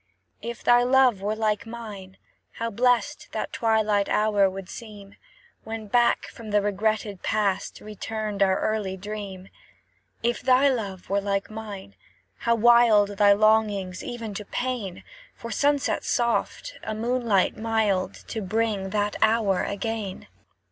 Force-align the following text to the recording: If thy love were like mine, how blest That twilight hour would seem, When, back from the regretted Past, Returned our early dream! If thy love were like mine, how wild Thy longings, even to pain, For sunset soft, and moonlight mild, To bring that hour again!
If 0.41 0.63
thy 0.63 0.81
love 0.81 1.21
were 1.21 1.35
like 1.35 1.67
mine, 1.67 2.17
how 2.53 2.71
blest 2.71 3.27
That 3.33 3.53
twilight 3.53 4.09
hour 4.09 4.49
would 4.49 4.67
seem, 4.67 5.13
When, 5.63 5.85
back 5.85 6.25
from 6.25 6.49
the 6.49 6.59
regretted 6.59 7.21
Past, 7.21 7.79
Returned 7.81 8.41
our 8.41 8.59
early 8.59 8.97
dream! 8.97 9.49
If 10.23 10.41
thy 10.41 10.69
love 10.69 11.11
were 11.11 11.21
like 11.21 11.51
mine, 11.51 11.93
how 12.39 12.55
wild 12.55 13.09
Thy 13.17 13.33
longings, 13.33 14.03
even 14.03 14.33
to 14.33 14.43
pain, 14.45 15.03
For 15.35 15.51
sunset 15.51 16.03
soft, 16.03 16.79
and 16.81 16.99
moonlight 16.99 17.55
mild, 17.55 18.15
To 18.29 18.41
bring 18.41 18.89
that 18.89 19.15
hour 19.21 19.61
again! 19.61 20.25